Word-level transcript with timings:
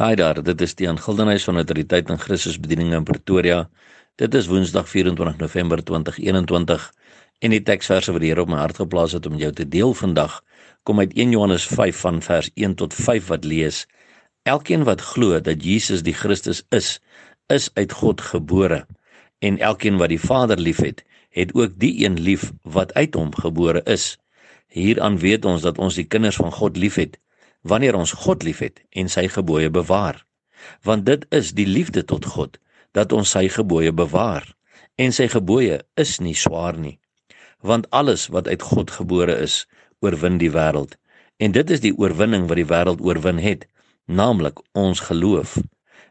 Haai 0.00 0.16
daar, 0.16 0.38
dit 0.40 0.62
is 0.64 0.72
die 0.78 0.86
aangildenhuis 0.88 1.44
van 1.44 1.60
autoriteit 1.60 2.08
en 2.08 2.18
Christus 2.18 2.54
bediening 2.56 2.94
in 2.96 3.04
Pretoria. 3.04 3.66
Dit 4.16 4.34
is 4.38 4.46
Woensdag 4.48 4.86
24 4.88 5.36
November 5.42 5.82
2021 5.84 6.86
en 7.44 7.52
die 7.52 7.60
teksverse 7.60 8.14
wat 8.16 8.24
die 8.24 8.30
Here 8.30 8.46
op 8.46 8.48
my 8.48 8.62
hart 8.62 8.80
geplaas 8.80 9.12
het 9.12 9.28
om 9.28 9.36
jou 9.36 9.52
te 9.52 9.68
deel 9.68 9.92
vandag 10.00 10.38
kom 10.88 11.04
uit 11.04 11.12
1 11.12 11.36
Johannes 11.36 11.68
5 11.68 12.00
van 12.06 12.22
vers 12.24 12.48
1 12.54 12.78
tot 12.80 12.96
5 12.96 13.28
wat 13.28 13.44
lees: 13.44 13.82
Elkeen 14.48 14.88
wat 14.88 15.04
glo 15.04 15.36
dat 15.36 15.60
Jesus 15.68 16.00
die 16.08 16.16
Christus 16.16 16.64
is, 16.72 16.96
is 17.52 17.68
uit 17.76 17.92
God 17.92 18.24
gebore 18.24 18.86
en 19.44 19.60
elkeen 19.60 20.00
wat 20.00 20.16
die 20.16 20.22
Vader 20.24 20.56
liefhet, 20.56 21.04
het 21.28 21.52
ook 21.52 21.76
die 21.76 22.06
een 22.06 22.16
lief 22.16 22.54
wat 22.62 22.96
uit 22.96 23.20
hom 23.20 23.36
gebore 23.36 23.84
is. 23.84 24.14
Hieraan 24.72 25.20
weet 25.20 25.44
ons 25.44 25.60
dat 25.60 25.76
ons 25.76 26.00
die 26.00 26.08
kinders 26.08 26.40
van 26.40 26.56
God 26.56 26.80
liefhet 26.80 27.20
wanneer 27.62 27.96
ons 27.96 28.12
God 28.12 28.42
liefhet 28.42 28.80
en 28.90 29.08
sy 29.08 29.26
gebooie 29.28 29.70
bewaar. 29.70 30.24
Want 30.84 31.06
dit 31.06 31.26
is 31.34 31.52
die 31.56 31.66
liefde 31.66 32.04
tot 32.04 32.24
God 32.24 32.58
dat 32.96 33.12
ons 33.12 33.30
sy 33.36 33.48
gebooie 33.48 33.92
bewaar 33.92 34.46
en 35.00 35.12
sy 35.16 35.28
gebooie 35.32 35.80
is 36.00 36.18
nie 36.20 36.36
swaar 36.36 36.76
nie. 36.76 36.98
Want 37.60 37.88
alles 37.90 38.28
wat 38.32 38.48
uit 38.48 38.62
God 38.62 38.90
gebore 38.90 39.36
is, 39.40 39.66
oorwin 40.00 40.38
die 40.40 40.52
wêreld. 40.52 40.96
En 41.40 41.52
dit 41.52 41.70
is 41.70 41.80
die 41.80 41.92
oorwinning 41.96 42.48
wat 42.48 42.60
die 42.60 42.68
wêreld 42.68 43.00
oorwin 43.04 43.40
het, 43.40 43.66
naamlik 44.04 44.60
ons 44.76 45.00
geloof. 45.08 45.56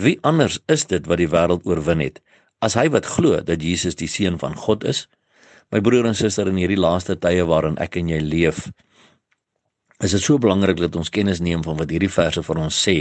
Wie 0.00 0.18
anders 0.24 0.60
is 0.72 0.86
dit 0.88 1.06
wat 1.08 1.20
die 1.20 1.28
wêreld 1.28 1.66
oorwin 1.68 2.04
het 2.04 2.20
as 2.60 2.74
hy 2.76 2.90
wat 2.92 3.06
glo 3.08 3.38
dat 3.40 3.62
Jesus 3.64 3.96
die 3.96 4.08
seun 4.08 4.36
van 4.40 4.52
God 4.56 4.84
is? 4.84 5.06
My 5.72 5.80
broer 5.80 6.10
en 6.10 6.16
suster 6.16 6.48
in 6.50 6.58
hierdie 6.60 6.80
laaste 6.80 7.16
tye 7.16 7.44
waarin 7.48 7.78
ek 7.80 7.96
en 7.96 8.10
jy 8.12 8.18
leef, 8.20 8.66
is 10.00 10.14
dit 10.16 10.22
so 10.22 10.38
belangrik 10.40 10.78
dat 10.80 10.96
ons 10.96 11.12
kennis 11.12 11.42
neem 11.44 11.64
van 11.64 11.76
wat 11.76 11.90
hierdie 11.92 12.12
verse 12.12 12.42
vir 12.42 12.60
ons 12.60 12.76
sê? 12.86 12.96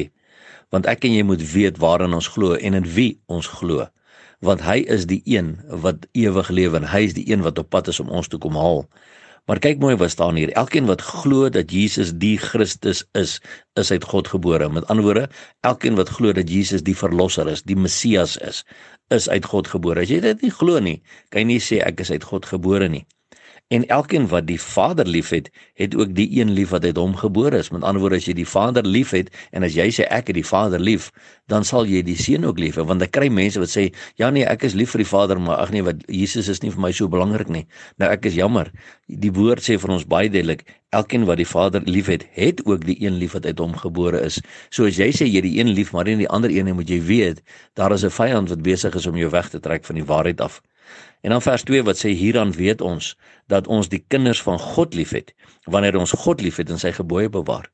Want 0.73 0.87
ek 0.91 1.05
en 1.07 1.15
jy 1.15 1.23
moet 1.25 1.43
weet 1.53 1.79
waarin 1.81 2.13
ons 2.13 2.27
glo 2.33 2.57
en 2.57 2.75
in 2.81 2.87
wie 2.95 3.11
ons 3.31 3.47
glo. 3.59 3.87
Want 4.43 4.63
hy 4.63 4.81
is 4.95 5.05
die 5.07 5.21
een 5.25 5.55
wat 5.83 6.05
ewig 6.15 6.51
lewe 6.51 6.81
en 6.81 6.89
hy 6.91 7.05
is 7.07 7.15
die 7.15 7.25
een 7.31 7.43
wat 7.45 7.59
op 7.59 7.71
pad 7.71 7.89
is 7.91 7.99
om 8.03 8.11
ons 8.11 8.27
toe 8.31 8.39
kom 8.43 8.59
haal. 8.59 8.83
Maar 9.49 9.61
kyk 9.63 9.79
mooi 9.81 9.95
wat 9.97 10.11
staan 10.13 10.37
hier. 10.37 10.51
Elkeen 10.59 10.85
wat 10.85 11.01
glo 11.01 11.49
dat 11.49 11.71
Jesus 11.73 12.11
die 12.21 12.37
Christus 12.37 13.01
is 13.17 13.39
is 13.79 13.91
uit 13.91 14.03
God 14.03 14.27
gebore. 14.27 14.69
Met 14.69 14.87
ander 14.87 15.07
woorde 15.07 15.29
elkeen 15.65 15.95
wat 15.97 16.11
glo 16.19 16.35
dat 16.35 16.51
Jesus 16.51 16.83
die 16.83 16.95
verlosser 16.95 17.49
is 17.49 17.63
die 17.63 17.79
Messias 17.79 18.37
is 18.37 18.65
is 19.09 19.29
uit 19.29 19.45
God 19.45 19.67
gebore. 19.67 20.03
As 20.03 20.11
jy 20.11 20.19
dit 20.21 20.43
nie 20.45 20.51
glo 20.53 20.83
nie 20.83 20.99
kan 21.31 21.41
jy 21.41 21.47
nie 21.55 21.63
sê 21.63 21.81
ek 21.81 22.03
is 22.05 22.11
uit 22.11 22.27
God 22.27 22.45
gebore 22.45 22.91
nie 22.91 23.07
En 23.69 23.83
elkeen 23.85 24.23
wat 24.27 24.47
die 24.49 24.57
Vader 24.61 25.05
liefhet, 25.05 25.49
het 25.77 25.95
ook 25.95 26.15
die 26.17 26.25
een 26.39 26.49
lief 26.57 26.71
wat 26.73 26.85
uit 26.85 26.97
hom 26.97 27.11
gebore 27.15 27.57
is. 27.57 27.67
Met 27.69 27.83
ander 27.85 28.01
woorde, 28.01 28.17
as 28.17 28.25
jy 28.25 28.33
die 28.33 28.47
Vader 28.49 28.85
liefhet 28.85 29.27
en 29.53 29.61
as 29.67 29.75
jy 29.77 29.85
sê 29.93 30.07
ek 30.09 30.31
het 30.31 30.39
die 30.39 30.45
Vader 30.47 30.81
lief, 30.81 31.11
dan 31.53 31.67
sal 31.67 31.85
jy 31.85 32.01
die 32.01 32.15
Seun 32.17 32.47
ook 32.49 32.57
lief 32.57 32.79
hê. 32.79 32.85
Want 32.89 33.05
ek 33.05 33.13
kry 33.13 33.27
mense 33.29 33.61
wat 33.61 33.69
sê, 33.69 33.91
"Ja 34.17 34.31
nee, 34.33 34.45
ek 34.45 34.63
is 34.65 34.73
lief 34.73 34.89
vir 34.95 35.03
die 35.03 35.09
Vader, 35.09 35.39
maar 35.39 35.61
ag 35.61 35.69
nee, 35.69 35.83
wat 35.83 36.01
Jesus 36.07 36.49
is 36.49 36.63
nie 36.63 36.71
vir 36.71 36.81
my 36.81 36.91
so 36.91 37.07
belangrik 37.07 37.49
nie." 37.49 37.67
Nou 37.99 38.09
ek 38.09 38.25
is 38.25 38.33
jammer. 38.33 38.71
Die 39.07 39.31
woord 39.31 39.61
sê 39.61 39.77
vir 39.77 39.91
ons 39.91 40.05
baie 40.05 40.29
duidelik, 40.29 40.65
elkeen 40.89 41.25
wat 41.25 41.37
die 41.37 41.45
Vader 41.45 41.81
liefhet, 41.85 42.25
het 42.33 42.65
ook 42.65 42.85
die 42.85 42.97
een 43.05 43.19
lief 43.19 43.33
wat 43.33 43.45
uit 43.45 43.59
hom 43.59 43.73
gebore 43.73 44.19
is. 44.21 44.41
So 44.71 44.85
as 44.85 44.97
jy 44.97 45.11
sê 45.11 45.29
jy 45.29 45.41
die 45.41 45.59
een 45.59 45.69
lief, 45.75 45.91
maar 45.91 46.05
nie 46.05 46.15
die 46.15 46.29
ander 46.29 46.49
een 46.49 46.65
nie, 46.65 46.73
moet 46.73 46.89
jy 46.89 47.01
weet, 47.01 47.41
daar 47.75 47.91
is 47.91 48.03
'n 48.03 48.09
vyand 48.09 48.49
wat 48.49 48.63
besig 48.63 48.95
is 48.95 49.05
om 49.05 49.15
jou 49.15 49.29
weg 49.29 49.49
te 49.49 49.59
trek 49.59 49.85
van 49.85 49.95
die 49.95 50.05
waarheid 50.05 50.41
af. 50.41 50.59
En 51.21 51.29
dan 51.35 51.41
vers 51.41 51.63
2 51.63 51.83
wat 51.83 51.99
sê 51.99 52.13
hieraan 52.15 52.51
weet 52.55 52.81
ons 52.81 53.15
dat 53.51 53.67
ons 53.67 53.89
die 53.91 54.03
kinders 54.07 54.41
van 54.41 54.59
God 54.59 54.95
liefhet 54.95 55.33
wanneer 55.67 55.97
ons 55.99 56.15
God 56.15 56.41
liefhet 56.41 56.69
en 56.71 56.79
sy 56.79 56.93
gebooie 56.95 57.29
bewaar. 57.29 57.67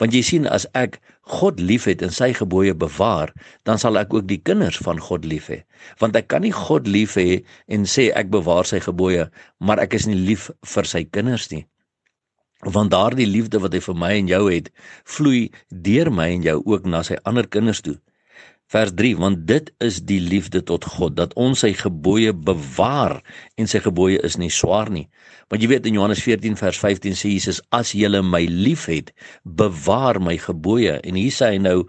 Want 0.00 0.14
jy 0.16 0.22
sien 0.24 0.46
as 0.48 0.66
ek 0.78 0.98
God 1.34 1.60
liefhet 1.60 2.02
en 2.04 2.12
sy 2.14 2.30
gebooie 2.36 2.74
bewaar, 2.76 3.32
dan 3.68 3.80
sal 3.80 3.98
ek 4.00 4.14
ook 4.14 4.28
die 4.28 4.40
kinders 4.40 4.78
van 4.84 5.00
God 5.00 5.24
lief 5.28 5.48
hê. 5.52 5.62
Want 6.00 6.16
ek 6.16 6.28
kan 6.32 6.44
nie 6.44 6.52
God 6.54 6.88
lief 6.88 7.16
hê 7.20 7.42
en 7.72 7.88
sê 7.88 8.10
ek 8.16 8.30
bewaar 8.32 8.68
sy 8.68 8.80
gebooie, 8.84 9.28
maar 9.58 9.82
ek 9.82 9.96
is 9.98 10.06
nie 10.08 10.18
lief 10.18 10.50
vir 10.74 10.88
sy 10.88 11.04
kinders 11.04 11.48
nie. 11.52 11.64
Want 12.62 12.92
daardie 12.94 13.26
liefde 13.26 13.58
wat 13.58 13.74
hy 13.74 13.82
vir 13.82 13.98
my 13.98 14.12
en 14.20 14.30
jou 14.30 14.44
het, 14.46 14.70
vloei 15.16 15.50
deur 15.68 16.12
my 16.14 16.28
en 16.36 16.46
jou 16.46 16.58
ook 16.62 16.86
na 16.86 17.02
sy 17.06 17.18
ander 17.26 17.48
kinders 17.48 17.82
toe. 17.82 17.96
Vers 18.72 18.92
3 18.96 19.16
want 19.20 19.42
dit 19.46 19.68
is 19.84 20.00
die 20.08 20.20
liefde 20.20 20.62
tot 20.64 20.84
God 20.94 21.16
dat 21.18 21.34
ons 21.36 21.60
sy 21.64 21.74
gebooie 21.76 22.32
bewaar 22.32 23.18
en 23.60 23.68
sy 23.68 23.82
gebooie 23.84 24.20
is 24.24 24.38
nie 24.40 24.50
swaar 24.50 24.88
nie. 24.92 25.08
Want 25.52 25.60
jy 25.60 25.68
weet 25.74 25.88
in 25.90 25.98
Johannes 25.98 26.22
14 26.24 26.56
vers 26.56 26.80
15 26.80 27.18
sê 27.20 27.34
Jesus 27.34 27.60
as 27.76 27.92
julle 27.92 28.22
my 28.24 28.46
liefhet 28.48 29.12
bewaar 29.44 30.22
my 30.24 30.38
gebooie 30.40 30.96
en 31.02 31.20
hier 31.20 31.34
sê 31.36 31.52
hy 31.52 31.60
nou 31.60 31.82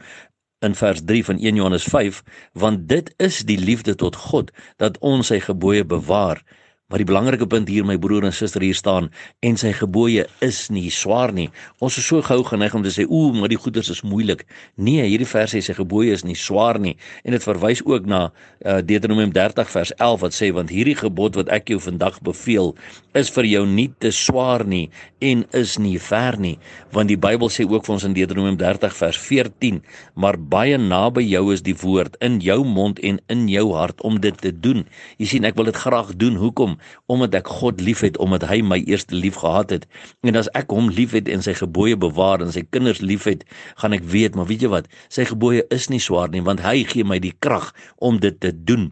in 0.64 0.76
vers 0.80 1.04
3 1.08 1.24
van 1.30 1.40
1 1.40 1.62
Johannes 1.62 1.88
5 1.88 2.20
want 2.60 2.84
dit 2.92 3.14
is 3.24 3.40
die 3.48 3.60
liefde 3.60 3.96
tot 3.96 4.20
God 4.28 4.52
dat 4.84 5.00
ons 5.00 5.32
sy 5.32 5.40
gebooie 5.44 5.88
bewaar 5.88 6.44
Maar 6.92 7.00
die 7.00 7.08
belangrike 7.08 7.48
punt 7.48 7.70
hier 7.72 7.86
my 7.88 7.96
broer 7.98 8.26
en 8.28 8.34
suster 8.36 8.62
hier 8.62 8.76
staan 8.76 9.08
en 9.48 9.56
sy 9.58 9.72
gebooie 9.78 10.26
is 10.44 10.66
nie 10.74 10.90
swaar 10.92 11.32
nie. 11.34 11.48
Ons 11.80 11.96
is 12.02 12.06
so 12.06 12.22
gou 12.22 12.42
geneig 12.44 12.76
om 12.76 12.84
te 12.84 12.92
sê 12.92 13.06
ooh, 13.08 13.32
maar 13.34 13.50
die 13.50 13.58
goeders 13.58 13.90
is 13.94 14.04
moeilik. 14.04 14.44
Nee, 14.76 15.06
hierdie 15.08 15.30
vers 15.30 15.56
sê 15.56 15.62
sy 15.64 15.78
gebooie 15.78 16.12
is 16.12 16.26
nie 16.28 16.36
swaar 16.38 16.82
nie 16.84 16.98
en 17.24 17.38
dit 17.38 17.46
verwys 17.48 17.82
ook 17.88 18.10
na 18.10 18.26
uh, 18.28 18.82
Deuteronomium 18.84 19.32
30 19.34 19.72
vers 19.72 19.94
11 19.96 20.20
wat 20.26 20.36
sê 20.36 20.52
want 20.54 20.74
hierdie 20.76 20.98
gebod 21.00 21.40
wat 21.40 21.54
ek 21.56 21.72
jou 21.72 21.80
vandag 21.82 22.20
beveel 22.28 22.74
is 23.18 23.32
vir 23.32 23.48
jou 23.48 23.64
nie 23.70 23.88
te 24.04 24.12
swaar 24.14 24.66
nie 24.68 24.90
en 25.24 25.46
is 25.56 25.78
nie 25.80 25.96
ver 26.04 26.36
nie. 26.36 26.58
Want 26.94 27.10
die 27.14 27.20
Bybel 27.20 27.50
sê 27.54 27.64
ook 27.64 27.88
vir 27.88 27.96
ons 27.96 28.06
in 28.08 28.16
Deuteronomium 28.18 28.60
30 28.60 28.94
vers 28.98 29.20
14, 29.24 29.80
maar 30.20 30.38
baie 30.38 30.78
naby 30.78 31.24
jou 31.26 31.46
is 31.54 31.64
die 31.64 31.78
woord 31.80 32.18
in 32.26 32.42
jou 32.44 32.60
mond 32.68 33.00
en 33.08 33.22
in 33.32 33.48
jou 33.52 33.70
hart 33.78 34.04
om 34.04 34.20
dit 34.22 34.36
te 34.44 34.52
doen. 34.52 34.84
Jy 35.22 35.32
sien 35.36 35.48
ek 35.48 35.56
wil 35.58 35.72
dit 35.72 35.80
graag 35.86 36.14
doen. 36.20 36.38
Hoekom? 36.42 36.73
Omdat 37.12 37.36
ek 37.40 37.52
God 37.60 37.82
liefhet 37.82 38.18
omdat 38.18 38.48
hy 38.50 38.62
my 38.66 38.80
eerste 38.88 39.16
lief 39.16 39.42
gehad 39.44 39.74
het. 39.76 39.88
En 40.24 40.40
as 40.40 40.52
ek 40.58 40.74
hom 40.74 40.90
liefhet 40.94 41.30
en 41.30 41.44
sy 41.46 41.56
gebooie 41.58 42.00
bewaar 42.00 42.44
en 42.44 42.54
sy 42.56 42.66
kinders 42.70 43.04
liefhet 43.04 43.46
gaan 43.82 43.98
ek 43.98 44.06
weet 44.16 44.36
maar 44.36 44.50
weet 44.50 44.66
jy 44.66 44.74
wat? 44.74 44.90
Sy 45.10 45.28
gebooie 45.30 45.66
is 45.74 45.90
nie 45.94 46.02
swaar 46.04 46.34
nie 46.34 46.44
want 46.44 46.64
hy 46.66 46.84
gee 46.88 47.08
my 47.08 47.20
die 47.24 47.36
krag 47.44 47.72
om 47.98 48.20
dit 48.24 48.40
te 48.44 48.54
doen 48.54 48.92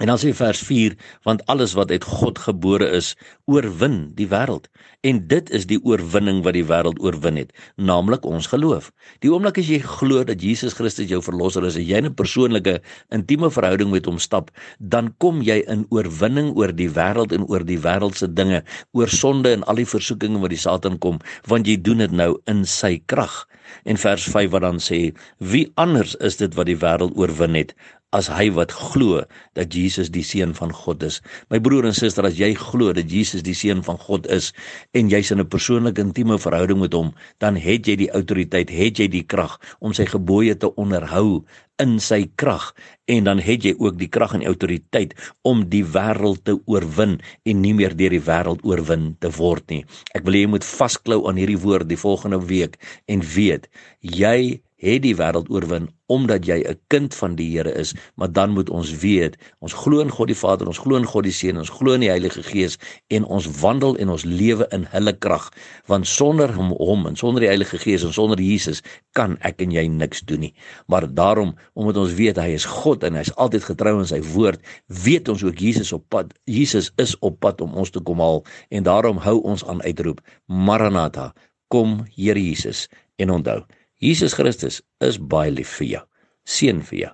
En 0.00 0.08
dan 0.08 0.16
sê 0.16 0.30
vers 0.32 0.60
4 0.64 0.94
want 1.28 1.42
alles 1.52 1.74
wat 1.76 1.90
uit 1.92 2.04
God 2.08 2.38
gebore 2.40 2.86
is 2.96 3.10
oorwin 3.44 3.96
die 4.16 4.24
wêreld 4.30 4.70
en 5.04 5.18
dit 5.28 5.50
is 5.52 5.66
die 5.68 5.76
oorwinning 5.84 6.40
wat 6.46 6.56
die 6.56 6.64
wêreld 6.64 7.02
oorwin 7.04 7.36
het 7.36 7.52
naamlik 7.76 8.24
ons 8.24 8.48
geloof. 8.48 8.88
Die 9.20 9.28
oomblik 9.28 9.60
as 9.60 9.68
jy 9.68 9.82
glo 9.84 10.24
dat 10.24 10.40
Jesus 10.40 10.78
Christus 10.78 11.10
jou 11.12 11.20
verlosser 11.20 11.66
is 11.68 11.76
en 11.76 11.84
jy 11.84 12.00
'n 12.00 12.14
persoonlike 12.16 12.78
intieme 13.12 13.50
verhouding 13.52 13.92
met 13.92 14.08
hom 14.08 14.18
stap, 14.18 14.48
dan 14.78 15.12
kom 15.18 15.42
jy 15.42 15.60
in 15.68 15.84
oorwinning 15.90 16.56
oor 16.56 16.72
die 16.72 16.88
wêreld 16.88 17.32
en 17.36 17.44
oor 17.44 17.64
die 17.64 17.78
wêreldse 17.78 18.32
dinge, 18.32 18.64
oor 18.92 19.08
sonde 19.08 19.52
en 19.52 19.64
al 19.64 19.76
die 19.76 19.92
versoekinge 19.94 20.40
wat 20.40 20.56
die 20.56 20.64
Satan 20.68 20.98
kom, 20.98 21.20
want 21.44 21.66
jy 21.66 21.76
doen 21.76 21.98
dit 21.98 22.12
nou 22.12 22.40
in 22.46 22.64
sy 22.64 23.02
krag. 23.06 23.44
En 23.84 23.96
vers 23.96 24.24
5 24.24 24.50
wat 24.50 24.62
dan 24.62 24.78
sê 24.82 25.00
wie 25.38 25.66
anders 25.74 26.14
is 26.20 26.36
dit 26.36 26.54
wat 26.54 26.66
die 26.66 26.78
wêreld 26.78 27.16
oorwin 27.18 27.54
het 27.58 27.74
as 28.12 28.28
hy 28.28 28.50
wat 28.52 28.72
glo 28.76 29.22
dat 29.56 29.72
Jesus 29.72 30.10
die 30.12 30.24
seun 30.26 30.52
van 30.56 30.72
God 30.76 31.02
is. 31.06 31.18
My 31.48 31.58
broer 31.64 31.88
en 31.88 31.96
suster, 31.96 32.26
as 32.28 32.36
jy 32.36 32.52
glo 32.58 32.92
dat 32.92 33.08
Jesus 33.10 33.44
die 33.44 33.56
seun 33.56 33.80
van 33.86 33.98
God 34.00 34.28
is 34.32 34.50
en 34.96 35.08
jy's 35.08 35.32
in 35.32 35.40
'n 35.40 35.48
persoonlike 35.48 36.00
intieme 36.00 36.38
verhouding 36.38 36.80
met 36.80 36.92
hom, 36.92 37.14
dan 37.40 37.56
het 37.56 37.88
jy 37.88 37.96
die 37.96 38.12
autoriteit, 38.12 38.68
het 38.70 38.98
jy 38.98 39.08
die 39.08 39.24
krag 39.24 39.58
om 39.80 39.92
sy 39.92 40.04
gebooie 40.04 40.54
te 40.54 40.74
onderhou 40.76 41.44
in 41.80 41.98
sy 42.00 42.26
krag 42.36 42.72
en 43.10 43.28
dan 43.28 43.40
het 43.42 43.64
jy 43.64 43.72
ook 43.78 43.96
die 44.00 44.10
krag 44.12 44.34
en 44.36 44.44
autoriteit 44.46 45.14
om 45.48 45.64
die 45.72 45.84
wêreld 45.84 46.44
te 46.46 46.56
oorwin 46.70 47.18
en 47.48 47.62
nie 47.62 47.74
meer 47.76 47.96
deur 47.96 48.14
die 48.14 48.24
wêreld 48.26 48.64
oorwin 48.68 49.12
te 49.20 49.30
word 49.38 49.64
nie. 49.72 49.82
Ek 50.16 50.26
wil 50.26 50.38
hê 50.38 50.44
jy 50.44 50.52
moet 50.54 50.66
vasklou 50.66 51.24
aan 51.28 51.40
hierdie 51.40 51.60
woord 51.60 51.88
die 51.90 52.00
volgende 52.00 52.42
week 52.46 52.78
en 53.08 53.24
weet 53.34 53.68
jy 54.00 54.60
het 54.82 55.02
die 55.04 55.14
wêreld 55.16 55.50
oorwin 55.52 55.88
omdat 56.12 56.44
jy 56.44 56.58
'n 56.68 56.78
kind 56.92 57.14
van 57.14 57.34
die 57.36 57.50
Here 57.56 57.72
is, 57.72 57.94
maar 58.14 58.32
dan 58.32 58.50
moet 58.50 58.70
ons 58.70 58.90
weet, 58.98 59.36
ons 59.58 59.72
glo 59.72 60.00
in 60.00 60.10
God 60.10 60.26
die 60.26 60.36
Vader, 60.36 60.66
ons 60.66 60.78
glo 60.78 60.96
in 60.96 61.06
God 61.06 61.24
die 61.24 61.32
Seun, 61.32 61.56
ons 61.56 61.70
glo 61.70 61.92
in 61.92 62.00
die 62.00 62.10
Heilige 62.10 62.42
Gees 62.42 62.76
en 63.08 63.24
ons 63.24 63.46
wandel 63.60 63.96
en 63.96 64.08
ons 64.08 64.24
lewe 64.24 64.66
in 64.70 64.84
hulle 64.84 65.12
krag, 65.12 65.50
want 65.86 66.06
sonder 66.06 66.52
hom, 66.52 66.70
hom 66.70 67.06
en 67.06 67.16
sonder 67.16 67.40
die 67.40 67.48
Heilige 67.48 67.78
Gees 67.78 68.04
en 68.04 68.12
sonder 68.12 68.40
Jesus 68.40 68.82
kan 69.12 69.38
ek 69.40 69.62
en 69.62 69.70
jy 69.70 69.86
niks 69.86 70.20
doen 70.20 70.40
nie. 70.40 70.54
Maar 70.86 71.14
daarom, 71.14 71.54
omdat 71.72 71.96
ons 71.96 72.12
weet 72.12 72.36
hy 72.36 72.52
is 72.52 72.64
God 72.64 73.04
en 73.04 73.14
hy's 73.14 73.32
altyd 73.36 73.64
getrou 73.64 73.98
aan 73.98 74.06
sy 74.06 74.20
woord, 74.20 74.60
weet 74.86 75.28
ons 75.28 75.44
ook 75.44 75.58
Jesus 75.58 75.92
op 75.92 76.04
pad. 76.08 76.34
Jesus 76.44 76.92
is 76.96 77.16
op 77.20 77.40
pad 77.40 77.60
om 77.60 77.74
ons 77.74 77.90
te 77.90 78.00
kom 78.00 78.20
haal 78.20 78.44
en 78.68 78.82
daarom 78.82 79.16
hou 79.16 79.40
ons 79.40 79.64
aan 79.64 79.82
uitroep, 79.82 80.20
Maranatha, 80.46 81.32
kom 81.68 82.04
Here 82.16 82.40
Jesus 82.40 82.88
en 83.16 83.30
onthou 83.30 83.62
Jesus 84.02 84.34
Christus 84.34 84.80
is 85.00 85.16
baie 85.16 85.52
lief 85.54 85.76
vir 85.78 85.88
jou. 85.88 86.06
Seën 86.42 86.80
vir 86.88 86.98
jou. 86.98 87.10